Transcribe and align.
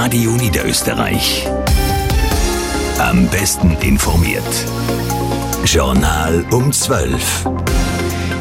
Radio 0.00 0.30
Niederösterreich. 0.30 1.48
Am 3.00 3.26
besten 3.30 3.76
informiert. 3.80 4.44
Journal 5.64 6.44
um 6.52 6.72
12. 6.72 7.44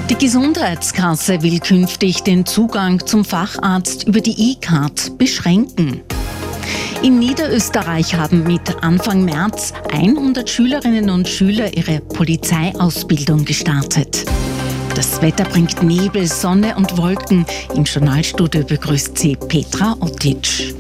Die 0.08 0.16
Gesundheitskasse 0.16 1.42
will 1.42 1.60
künftig 1.60 2.22
den 2.22 2.46
Zugang 2.46 3.04
zum 3.04 3.26
Facharzt 3.26 4.08
über 4.08 4.22
die 4.22 4.52
E-Card 4.52 5.18
beschränken. 5.18 6.02
In 7.02 7.18
Niederösterreich 7.18 8.14
haben 8.14 8.44
mit 8.44 8.84
Anfang 8.84 9.26
März 9.26 9.74
100 9.92 10.48
Schülerinnen 10.48 11.10
und 11.10 11.28
Schüler 11.28 11.76
ihre 11.76 12.02
Polizeiausbildung 12.02 13.46
gestartet. 13.46 14.26
Das 14.94 15.24
Wetter 15.24 15.46
bringt 15.46 15.82
Nebel, 15.82 16.28
Sonne 16.28 16.76
und 16.76 16.96
Wolken. 16.98 17.48
Im 17.74 17.84
Journalstudio 17.84 18.64
begrüßt 18.64 19.18
sie 19.18 19.36
Petra 19.36 19.96
Otic. 20.00 20.76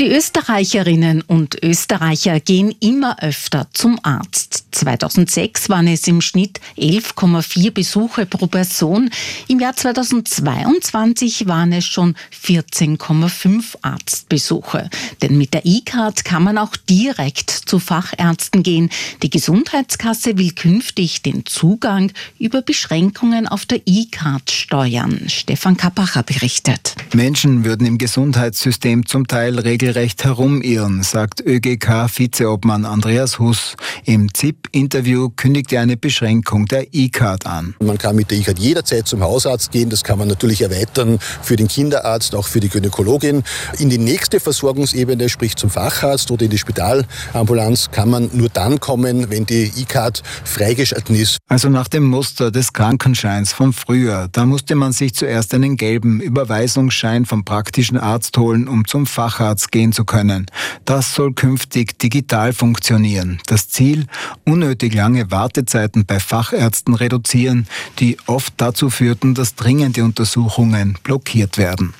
Die 0.00 0.06
Österreicherinnen 0.06 1.22
und 1.22 1.60
Österreicher 1.60 2.38
gehen 2.38 2.72
immer 2.78 3.20
öfter 3.20 3.66
zum 3.72 3.98
Arzt. 4.04 4.66
2006 4.70 5.68
waren 5.70 5.88
es 5.88 6.06
im 6.06 6.20
Schnitt 6.20 6.60
11,4 6.76 7.72
Besuche 7.72 8.24
pro 8.24 8.46
Person. 8.46 9.10
Im 9.48 9.58
Jahr 9.58 9.74
2022 9.74 11.48
waren 11.48 11.72
es 11.72 11.84
schon 11.84 12.14
14,5 12.44 13.78
Arztbesuche. 13.82 14.88
Denn 15.20 15.36
mit 15.36 15.52
der 15.52 15.66
E-Card 15.66 16.24
kann 16.24 16.44
man 16.44 16.58
auch 16.58 16.76
direkt 16.76 17.50
zu 17.50 17.80
Fachärzten 17.80 18.62
gehen. 18.62 18.90
Die 19.24 19.30
Gesundheitskasse 19.30 20.38
will 20.38 20.52
künftig 20.52 21.22
den 21.22 21.44
Zugang 21.44 22.12
über 22.38 22.62
Beschränkungen 22.62 23.48
auf 23.48 23.66
der 23.66 23.80
E-Card 23.84 24.48
steuern. 24.52 25.24
Stefan 25.26 25.76
Kapacher 25.76 26.22
berichtet. 26.22 26.94
Menschen 27.14 27.64
würden 27.64 27.86
im 27.86 27.96
Gesundheitssystem 27.96 29.06
zum 29.06 29.26
Teil 29.26 29.58
regelrecht 29.58 30.24
herumirren, 30.24 31.02
sagt 31.02 31.40
ÖGK-Vizeobmann 31.40 32.84
Andreas 32.84 33.38
Huss. 33.38 33.76
Im 34.04 34.32
ZIP-Interview 34.34 35.30
kündigt 35.30 35.72
er 35.72 35.82
eine 35.82 35.96
Beschränkung 35.96 36.66
der 36.66 36.92
E-Card 36.92 37.46
an. 37.46 37.74
Man 37.80 37.96
kann 37.96 38.14
mit 38.14 38.30
der 38.30 38.38
E-Card 38.38 38.58
jederzeit 38.58 39.08
zum 39.08 39.22
Hausarzt 39.22 39.70
gehen. 39.70 39.88
Das 39.88 40.04
kann 40.04 40.18
man 40.18 40.28
natürlich 40.28 40.60
erweitern 40.60 41.18
für 41.42 41.56
den 41.56 41.68
Kinderarzt, 41.68 42.34
auch 42.34 42.46
für 42.46 42.60
die 42.60 42.68
Gynäkologin. 42.68 43.42
In 43.78 43.88
die 43.88 43.98
nächste 43.98 44.38
Versorgungsebene, 44.38 45.30
sprich 45.30 45.56
zum 45.56 45.70
Facharzt 45.70 46.30
oder 46.30 46.44
in 46.44 46.50
die 46.50 46.58
Spitalambulanz, 46.58 47.90
kann 47.90 48.10
man 48.10 48.28
nur 48.34 48.50
dann 48.50 48.80
kommen, 48.80 49.30
wenn 49.30 49.46
die 49.46 49.72
E-Card 49.76 50.22
freigeschalten 50.44 51.14
ist. 51.14 51.38
Also 51.48 51.70
nach 51.70 51.88
dem 51.88 52.04
Muster 52.04 52.50
des 52.50 52.72
Krankenscheins 52.74 53.52
von 53.52 53.72
früher. 53.72 54.28
Da 54.30 54.44
musste 54.44 54.74
man 54.74 54.92
sich 54.92 55.14
zuerst 55.14 55.54
einen 55.54 55.78
gelben 55.78 56.20
Überweisungsschein 56.20 56.97
vom 57.24 57.44
praktischen 57.44 57.96
Arzt 57.96 58.36
holen, 58.36 58.68
um 58.68 58.86
zum 58.86 59.06
Facharzt 59.06 59.72
gehen 59.72 59.92
zu 59.92 60.04
können. 60.04 60.46
Das 60.84 61.14
soll 61.14 61.32
künftig 61.32 61.98
digital 61.98 62.52
funktionieren. 62.52 63.40
Das 63.46 63.68
Ziel, 63.68 64.06
unnötig 64.44 64.94
lange 64.94 65.30
Wartezeiten 65.30 66.06
bei 66.06 66.20
Fachärzten 66.20 66.94
reduzieren, 66.94 67.66
die 67.98 68.16
oft 68.26 68.54
dazu 68.56 68.90
führten, 68.90 69.34
dass 69.34 69.54
dringende 69.54 70.04
Untersuchungen 70.04 70.98
blockiert 71.02 71.58
werden. 71.58 71.94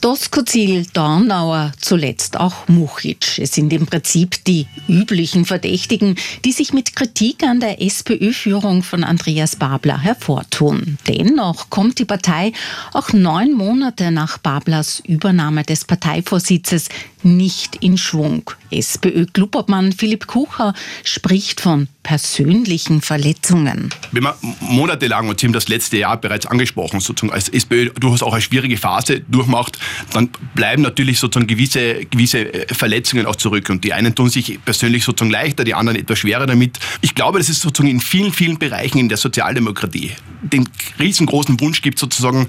Doskozil, 0.00 0.86
Dornauer, 0.92 1.72
zuletzt 1.80 2.38
auch 2.38 2.68
Muchic. 2.68 3.38
Es 3.38 3.52
sind 3.52 3.72
im 3.72 3.86
Prinzip 3.86 4.44
die 4.44 4.66
üblichen 4.88 5.44
Verdächtigen, 5.44 6.16
die 6.44 6.52
sich 6.52 6.72
mit 6.72 6.94
Kritik 6.94 7.42
an 7.42 7.60
der 7.60 7.80
SPÖ-Führung 7.82 8.82
von 8.82 9.04
Andreas 9.04 9.56
Babler 9.56 9.98
hervortun. 9.98 10.98
Dennoch 11.08 11.70
kommt 11.70 11.98
die 11.98 12.04
Partei 12.04 12.52
auch 12.92 13.12
neun 13.12 13.52
Monate 13.52 14.10
nach 14.10 14.38
Bablers 14.38 15.02
Übernahme 15.06 15.64
des 15.64 15.84
Parteivorsitzes 15.84 16.88
nicht 17.26 17.76
in 17.76 17.98
Schwung. 17.98 18.50
SPÖ-Clubobmann 18.70 19.92
Philipp 19.92 20.26
Kucher 20.26 20.74
spricht 21.04 21.60
von 21.60 21.88
persönlichen 22.02 23.00
Verletzungen. 23.00 23.90
Wenn 24.12 24.22
man 24.22 24.34
monatelang, 24.60 25.28
und 25.28 25.42
haben 25.42 25.52
das 25.52 25.68
letzte 25.68 25.98
Jahr 25.98 26.16
bereits 26.20 26.46
angesprochen, 26.46 27.00
sozusagen 27.00 27.32
als 27.32 27.48
SPÖ 27.48 27.90
durchaus 27.90 28.22
auch 28.22 28.32
eine 28.32 28.42
schwierige 28.42 28.76
Phase 28.76 29.20
durchmacht, 29.20 29.78
dann 30.12 30.30
bleiben 30.54 30.82
natürlich 30.82 31.18
sozusagen 31.18 31.48
gewisse, 31.48 32.04
gewisse 32.06 32.52
äh, 32.52 32.72
Verletzungen 32.72 33.26
auch 33.26 33.36
zurück. 33.36 33.68
Und 33.70 33.82
die 33.84 33.92
einen 33.92 34.14
tun 34.14 34.30
sich 34.30 34.58
persönlich 34.64 35.04
sozusagen 35.04 35.32
leichter, 35.32 35.64
die 35.64 35.74
anderen 35.74 35.98
etwas 35.98 36.20
schwerer 36.20 36.46
damit. 36.46 36.78
Ich 37.00 37.14
glaube, 37.14 37.38
dass 37.38 37.48
es 37.48 37.60
sozusagen 37.60 37.90
in 37.90 38.00
vielen, 38.00 38.32
vielen 38.32 38.58
Bereichen 38.58 38.98
in 38.98 39.08
der 39.08 39.18
Sozialdemokratie 39.18 40.12
den 40.42 40.68
riesengroßen 41.00 41.58
Wunsch 41.60 41.82
gibt, 41.82 41.98
sozusagen 41.98 42.48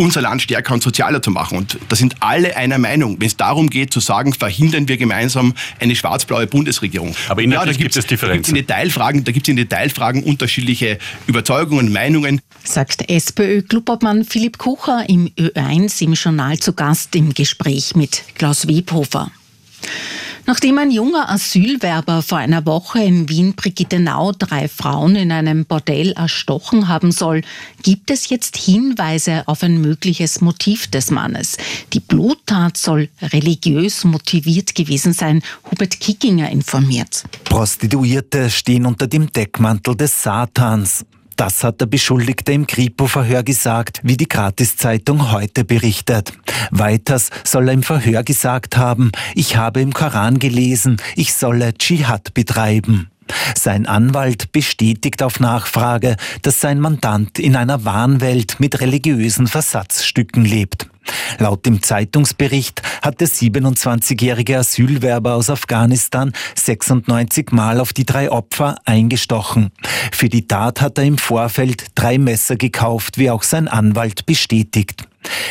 unser 0.00 0.22
Land 0.22 0.40
stärker 0.40 0.72
und 0.72 0.82
sozialer 0.82 1.20
zu 1.20 1.30
machen. 1.30 1.58
Und 1.58 1.78
da 1.90 1.94
sind 1.94 2.16
alle 2.20 2.56
einer 2.56 2.78
Meinung, 2.78 3.20
wenn 3.20 3.26
es 3.26 3.36
darum 3.36 3.68
geht 3.68 3.92
zu 3.92 4.00
sagen, 4.00 4.32
verhindern 4.32 4.88
wir 4.88 4.96
gemeinsam 4.96 5.54
eine 5.78 5.94
schwarz-blaue 5.94 6.46
Bundesregierung. 6.46 7.14
Aber 7.28 7.42
inhaltlich 7.42 7.76
ja, 7.76 7.82
gibt 7.82 7.96
es 7.96 8.06
Differenzen. 8.06 8.30
Da 8.30 8.36
gibt 8.36 8.46
es 8.46 8.48
in 8.48 8.54
Detailfragen, 8.66 9.24
da 9.24 9.32
gibt 9.32 9.46
es 9.46 9.50
in 9.50 9.56
Detailfragen 9.56 10.22
unterschiedliche 10.22 10.98
Überzeugungen, 11.26 11.92
Meinungen. 11.92 12.40
Sagt 12.64 13.10
SPÖ-Clubobmann 13.10 14.24
Philipp 14.24 14.56
Kucher 14.56 15.04
im 15.06 15.28
Ö1 15.38 16.02
im 16.02 16.14
Journal 16.14 16.58
zu 16.58 16.72
Gast 16.72 17.14
im 17.14 17.34
Gespräch 17.34 17.94
mit 17.94 18.22
Klaus 18.36 18.66
Webhofer. 18.66 19.30
Nachdem 20.50 20.78
ein 20.78 20.90
junger 20.90 21.30
Asylwerber 21.30 22.22
vor 22.22 22.38
einer 22.38 22.66
Woche 22.66 23.00
in 23.04 23.28
Wien-Brigittenau 23.28 24.32
drei 24.32 24.66
Frauen 24.66 25.14
in 25.14 25.30
einem 25.30 25.64
Bordell 25.64 26.10
erstochen 26.10 26.88
haben 26.88 27.12
soll, 27.12 27.42
gibt 27.84 28.10
es 28.10 28.30
jetzt 28.30 28.56
Hinweise 28.56 29.44
auf 29.46 29.62
ein 29.62 29.80
mögliches 29.80 30.40
Motiv 30.40 30.88
des 30.88 31.12
Mannes. 31.12 31.56
Die 31.92 32.00
Bluttat 32.00 32.76
soll 32.76 33.10
religiös 33.22 34.02
motiviert 34.02 34.74
gewesen 34.74 35.12
sein, 35.12 35.40
Hubert 35.70 36.00
Kickinger 36.00 36.50
informiert. 36.50 37.22
Prostituierte 37.44 38.50
stehen 38.50 38.86
unter 38.86 39.06
dem 39.06 39.32
Deckmantel 39.32 39.94
des 39.94 40.20
Satans. 40.20 41.04
Das 41.40 41.64
hat 41.64 41.80
der 41.80 41.86
Beschuldigte 41.86 42.52
im 42.52 42.66
Kripo-Verhör 42.66 43.42
gesagt, 43.42 44.00
wie 44.02 44.18
die 44.18 44.28
Gratiszeitung 44.28 45.32
heute 45.32 45.64
berichtet. 45.64 46.34
Weiters 46.70 47.30
soll 47.44 47.68
er 47.68 47.72
im 47.72 47.82
Verhör 47.82 48.22
gesagt 48.24 48.76
haben, 48.76 49.10
ich 49.34 49.56
habe 49.56 49.80
im 49.80 49.94
Koran 49.94 50.38
gelesen, 50.38 50.98
ich 51.16 51.32
solle 51.32 51.72
Dschihad 51.72 52.34
betreiben. 52.34 53.10
Sein 53.56 53.86
Anwalt 53.86 54.52
bestätigt 54.52 55.22
auf 55.22 55.40
Nachfrage, 55.40 56.16
dass 56.42 56.60
sein 56.60 56.80
Mandant 56.80 57.38
in 57.38 57.56
einer 57.56 57.84
Wahnwelt 57.84 58.60
mit 58.60 58.80
religiösen 58.80 59.46
Versatzstücken 59.46 60.44
lebt. 60.44 60.88
Laut 61.38 61.66
dem 61.66 61.82
Zeitungsbericht 61.82 62.82
hat 63.02 63.20
der 63.20 63.28
27-jährige 63.28 64.58
Asylwerber 64.58 65.34
aus 65.34 65.50
Afghanistan 65.50 66.32
96 66.56 67.52
Mal 67.52 67.80
auf 67.80 67.92
die 67.92 68.04
drei 68.04 68.30
Opfer 68.30 68.76
eingestochen. 68.84 69.70
Für 70.12 70.28
die 70.28 70.46
Tat 70.46 70.80
hat 70.80 70.98
er 70.98 71.04
im 71.04 71.18
Vorfeld 71.18 71.86
drei 71.94 72.18
Messer 72.18 72.56
gekauft, 72.56 73.18
wie 73.18 73.30
auch 73.30 73.42
sein 73.42 73.68
Anwalt 73.68 74.26
bestätigt. 74.26 75.04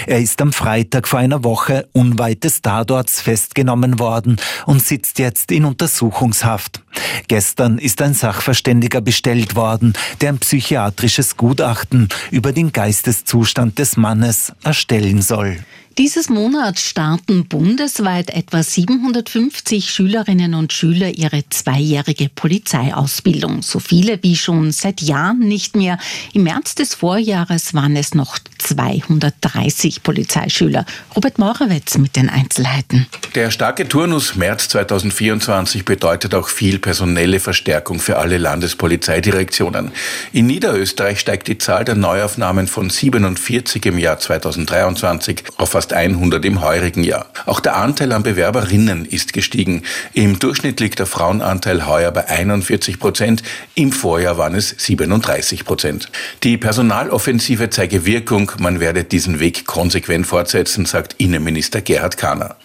Er 0.07 0.19
ist 0.19 0.41
am 0.41 0.51
Freitag 0.51 1.07
vor 1.07 1.19
einer 1.19 1.43
Woche 1.43 1.87
unweit 1.93 2.43
des 2.43 2.61
Tatorts 2.61 3.21
festgenommen 3.21 3.99
worden 3.99 4.37
und 4.65 4.81
sitzt 4.81 5.19
jetzt 5.19 5.51
in 5.51 5.65
Untersuchungshaft. 5.65 6.81
Gestern 7.27 7.77
ist 7.77 8.01
ein 8.01 8.13
Sachverständiger 8.13 9.01
bestellt 9.01 9.55
worden, 9.55 9.93
der 10.21 10.29
ein 10.29 10.39
psychiatrisches 10.39 11.37
Gutachten 11.37 12.09
über 12.31 12.51
den 12.51 12.71
Geisteszustand 12.71 13.79
des 13.79 13.97
Mannes 13.97 14.53
erstellen 14.63 15.21
soll. 15.21 15.57
Dieses 15.99 16.29
Monat 16.29 16.79
starten 16.79 17.45
bundesweit 17.45 18.29
etwa 18.29 18.63
750 18.63 19.91
Schülerinnen 19.91 20.53
und 20.53 20.71
Schüler 20.71 21.09
ihre 21.09 21.43
zweijährige 21.49 22.29
Polizeiausbildung. 22.29 23.63
So 23.63 23.79
viele 23.79 24.23
wie 24.23 24.37
schon 24.37 24.71
seit 24.71 25.01
Jahren 25.01 25.39
nicht 25.39 25.75
mehr. 25.75 25.97
Im 26.31 26.43
März 26.43 26.75
des 26.75 26.95
Vorjahres 26.95 27.73
waren 27.73 27.97
es 27.97 28.13
noch 28.13 28.39
230 28.59 30.01
Polizeischüler. 30.01 30.85
Robert 31.17 31.37
Morawetz 31.37 31.97
mit 31.97 32.15
den 32.15 32.29
Einzelheiten. 32.29 33.07
Der 33.35 33.51
starke 33.51 33.85
Turnus 33.85 34.35
März 34.35 34.69
2024 34.69 35.83
bedeutet 35.83 36.33
auch 36.33 36.47
viel 36.47 36.78
personelle 36.79 37.39
Verstärkung 37.39 37.99
für 37.99 38.17
alle 38.17 38.37
Landespolizeidirektionen. 38.37 39.91
In 40.33 40.47
Niederösterreich 40.47 41.19
steigt 41.19 41.47
die 41.47 41.57
Zahl 41.57 41.85
der 41.85 41.95
Neuaufnahmen 41.95 42.67
von 42.67 42.89
47 42.89 43.85
im 43.85 43.97
Jahr 43.97 44.19
2023 44.19 45.43
auf 45.57 45.71
fast 45.71 45.93
100 45.93 46.43
im 46.45 46.61
heurigen 46.61 47.03
Jahr. 47.03 47.27
Auch 47.45 47.59
der 47.59 47.77
Anteil 47.77 48.11
an 48.11 48.23
Bewerberinnen 48.23 49.05
ist 49.05 49.33
gestiegen. 49.33 49.83
Im 50.13 50.39
Durchschnitt 50.39 50.79
liegt 50.79 50.99
der 50.99 51.05
Frauenanteil 51.05 51.85
heuer 51.85 52.11
bei 52.11 52.27
41 52.27 52.99
Prozent. 52.99 53.43
Im 53.75 53.91
Vorjahr 53.91 54.37
waren 54.37 54.55
es 54.55 54.73
37 54.77 55.65
Prozent. 55.65 56.09
Die 56.43 56.57
Personaloffensive 56.57 57.69
zeige 57.69 58.05
Wirkung. 58.05 58.51
man 58.59 58.79
werde 58.79 59.03
diesen 59.03 59.39
Weg 59.39 59.65
konsequent 59.65 60.27
fortsetzen, 60.27 60.85
sagt 60.85 61.15
Innenminister 61.17 61.81
Gerhard 61.81 62.17
Kahner. 62.17 62.55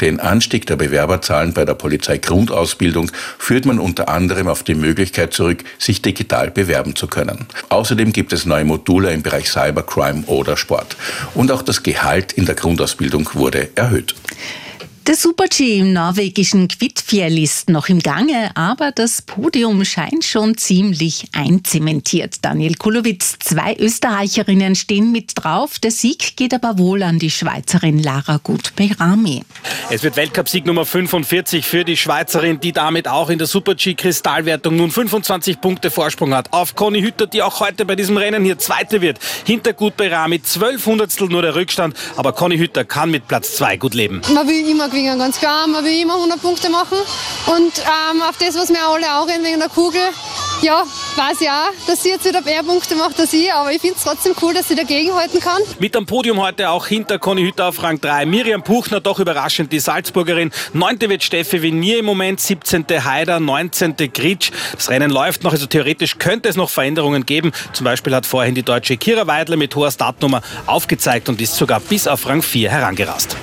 Den 0.00 0.20
Anstieg 0.20 0.66
der 0.66 0.76
Bewerberzahlen 0.76 1.52
bei 1.52 1.64
der 1.64 1.74
Polizeigrundausbildung 1.74 3.10
führt 3.52 3.66
man 3.66 3.78
unter 3.78 4.08
anderem 4.08 4.48
auf 4.48 4.62
die 4.62 4.74
Möglichkeit 4.74 5.34
zurück, 5.34 5.62
sich 5.78 6.00
digital 6.00 6.50
bewerben 6.50 6.96
zu 6.96 7.06
können. 7.06 7.44
Außerdem 7.68 8.14
gibt 8.14 8.32
es 8.32 8.46
neue 8.46 8.64
Module 8.64 9.12
im 9.12 9.20
Bereich 9.20 9.50
Cybercrime 9.50 10.22
oder 10.24 10.56
Sport. 10.56 10.96
Und 11.34 11.52
auch 11.52 11.60
das 11.60 11.82
Gehalt 11.82 12.32
in 12.32 12.46
der 12.46 12.54
Grundausbildung 12.54 13.28
wurde 13.34 13.68
erhöht. 13.74 14.14
Der 15.08 15.16
Super-G 15.16 15.78
im 15.78 15.92
norwegischen 15.92 16.68
Kvitfjell 16.68 17.36
ist 17.42 17.68
noch 17.68 17.88
im 17.88 17.98
Gange, 17.98 18.52
aber 18.54 18.92
das 18.92 19.20
Podium 19.20 19.84
scheint 19.84 20.24
schon 20.24 20.56
ziemlich 20.56 21.24
einzementiert. 21.32 22.36
Daniel 22.42 22.76
Kulowitz, 22.76 23.36
zwei 23.40 23.74
Österreicherinnen 23.76 24.76
stehen 24.76 25.10
mit 25.10 25.32
drauf. 25.34 25.80
Der 25.80 25.90
Sieg 25.90 26.36
geht 26.36 26.54
aber 26.54 26.78
wohl 26.78 27.02
an 27.02 27.18
die 27.18 27.32
Schweizerin 27.32 28.00
Lara 28.00 28.38
Gut-Beirami. 28.40 29.42
Es 29.90 30.04
wird 30.04 30.16
Weltcupsieg 30.16 30.66
Nummer 30.66 30.86
45 30.86 31.66
für 31.66 31.84
die 31.84 31.96
Schweizerin, 31.96 32.60
die 32.60 32.70
damit 32.70 33.08
auch 33.08 33.28
in 33.28 33.38
der 33.38 33.48
Super-G 33.48 33.94
Kristallwertung 33.94 34.76
nun 34.76 34.92
25 34.92 35.60
Punkte 35.60 35.90
Vorsprung 35.90 36.32
hat. 36.32 36.52
Auf 36.52 36.76
Conny 36.76 37.02
Hütter, 37.02 37.26
die 37.26 37.42
auch 37.42 37.58
heute 37.58 37.84
bei 37.86 37.96
diesem 37.96 38.16
Rennen 38.18 38.44
hier 38.44 38.58
Zweite 38.58 39.00
wird. 39.00 39.18
Hinter 39.44 39.72
Gut-Beirami 39.72 40.42
12 40.42 40.86
Hundertstel 40.86 41.26
nur 41.26 41.42
der 41.42 41.56
Rückstand, 41.56 41.96
aber 42.14 42.32
Conny 42.32 42.56
Hütter 42.56 42.84
kann 42.84 43.10
mit 43.10 43.26
Platz 43.26 43.56
2 43.56 43.78
gut 43.78 43.94
leben. 43.94 44.20
Man 44.32 44.46
will 44.46 44.70
immer 44.70 44.91
gewinnen, 44.92 45.18
ganz 45.18 45.38
klar. 45.38 45.66
Man 45.66 45.84
will 45.84 46.00
immer 46.00 46.14
100 46.14 46.40
Punkte 46.40 46.68
machen. 46.70 46.98
Und 47.46 47.72
ähm, 47.78 48.22
auf 48.22 48.36
das, 48.38 48.54
was 48.54 48.68
wir 48.68 48.86
alle 48.86 49.06
auch 49.16 49.26
reden 49.26 49.44
wegen 49.44 49.58
der 49.58 49.68
Kugel, 49.68 50.00
ja, 50.62 50.84
weiß 51.16 51.38
auch, 51.40 51.86
dass 51.88 52.04
sie 52.04 52.10
jetzt 52.10 52.24
wieder 52.24 52.40
mehr 52.40 52.62
Punkte 52.62 52.94
macht 52.94 53.18
als 53.18 53.32
ich, 53.32 53.52
aber 53.52 53.72
ich 53.72 53.80
finde 53.80 53.96
es 53.96 54.04
trotzdem 54.04 54.32
cool, 54.40 54.54
dass 54.54 54.68
sie 54.68 54.76
dagegenhalten 54.76 55.40
kann. 55.40 55.60
Mit 55.80 55.96
am 55.96 56.06
Podium 56.06 56.40
heute 56.40 56.70
auch 56.70 56.86
hinter 56.86 57.18
Conny 57.18 57.42
Hütter 57.42 57.66
auf 57.66 57.82
Rang 57.82 58.00
3. 58.00 58.26
Miriam 58.26 58.62
Puchner, 58.62 59.00
doch 59.00 59.18
überraschend 59.18 59.72
die 59.72 59.80
Salzburgerin. 59.80 60.52
Neunte 60.72 61.08
wird 61.08 61.24
Steffi 61.24 61.62
Venier 61.62 61.98
im 61.98 62.04
Moment, 62.04 62.40
17. 62.40 62.84
Haider, 63.04 63.40
19. 63.40 63.96
Gritsch. 64.12 64.52
Das 64.76 64.88
Rennen 64.88 65.10
läuft 65.10 65.42
noch, 65.42 65.52
also 65.52 65.66
theoretisch 65.66 66.18
könnte 66.18 66.48
es 66.48 66.54
noch 66.54 66.70
Veränderungen 66.70 67.26
geben. 67.26 67.50
Zum 67.72 67.84
Beispiel 67.84 68.14
hat 68.14 68.24
vorhin 68.24 68.54
die 68.54 68.62
deutsche 68.62 68.96
Kira 68.96 69.26
Weidler 69.26 69.56
mit 69.56 69.74
hoher 69.74 69.90
Startnummer 69.90 70.42
aufgezeigt 70.66 71.28
und 71.28 71.40
ist 71.40 71.56
sogar 71.56 71.80
bis 71.80 72.06
auf 72.06 72.28
Rang 72.28 72.42
4 72.42 72.70
herangerast. 72.70 73.36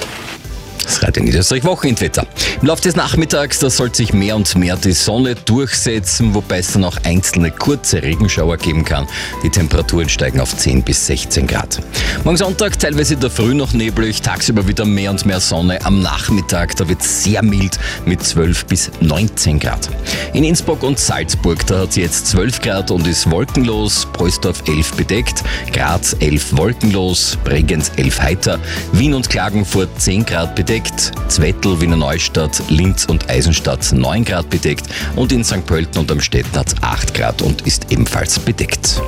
Das 0.83 1.03
Radio 1.03 1.23
Niederösterreich 1.23 1.63
Wochenendwetter. 1.65 2.25
Im 2.61 2.67
Laufe 2.67 2.81
des 2.81 2.95
Nachmittags, 2.95 3.59
da 3.59 3.69
soll 3.69 3.93
sich 3.93 4.13
mehr 4.13 4.35
und 4.35 4.55
mehr 4.55 4.75
die 4.75 4.93
Sonne 4.93 5.35
durchsetzen, 5.35 6.33
wobei 6.33 6.59
es 6.59 6.71
dann 6.71 6.83
auch 6.83 6.97
einzelne 7.03 7.51
kurze 7.51 8.01
Regenschauer 8.01 8.57
geben 8.57 8.85
kann. 8.85 9.07
Die 9.43 9.49
Temperaturen 9.49 10.09
steigen 10.09 10.39
auf 10.39 10.55
10 10.55 10.83
bis 10.83 11.05
16 11.07 11.47
Grad. 11.47 11.79
Morgen 12.23 12.37
Sonntag 12.37 12.79
teilweise 12.79 13.15
in 13.15 13.19
der 13.19 13.29
Früh 13.29 13.53
noch 13.53 13.73
neblig, 13.73 14.21
tagsüber 14.21 14.67
wieder 14.67 14.85
mehr 14.85 15.11
und 15.11 15.25
mehr 15.25 15.39
Sonne. 15.39 15.83
Am 15.85 16.01
Nachmittag, 16.01 16.75
da 16.77 16.87
wird 16.87 17.01
es 17.01 17.23
sehr 17.23 17.43
mild 17.43 17.77
mit 18.05 18.23
12 18.23 18.65
bis 18.65 18.91
19 19.01 19.59
Grad. 19.59 19.89
In 20.33 20.43
Innsbruck 20.43 20.83
und 20.83 20.97
Salzburg, 20.97 21.65
da 21.67 21.81
hat 21.81 21.89
es 21.89 21.95
jetzt 21.97 22.27
12 22.27 22.61
Grad 22.61 22.91
und 22.91 23.05
ist 23.05 23.29
wolkenlos. 23.29 24.07
Preußdorf 24.13 24.63
11 24.67 24.93
bedeckt, 24.93 25.43
Graz 25.73 26.15
11 26.19 26.57
wolkenlos, 26.57 27.37
Bregenz 27.43 27.91
11 27.97 28.21
heiter, 28.21 28.59
Wien 28.93 29.13
und 29.13 29.29
Klagenfurt 29.29 29.89
10 29.99 30.25
Grad 30.25 30.55
bedeckt 30.55 30.68
bedeckt, 30.69 31.13
Zwettl, 31.29 31.81
Wiener 31.81 31.95
Neustadt, 31.95 32.61
Linz 32.69 33.05
und 33.05 33.27
Eisenstadt 33.27 33.91
9 33.91 34.23
Grad 34.23 34.51
bedeckt 34.51 34.85
und 35.15 35.31
in 35.31 35.43
St. 35.43 35.65
Pölten 35.65 35.99
und 35.99 36.11
am 36.11 36.21
Städten 36.21 36.55
hat 36.55 36.75
8 36.81 37.15
Grad 37.15 37.41
und 37.41 37.63
ist 37.63 37.91
ebenfalls 37.91 38.37
bedeckt. 38.37 39.01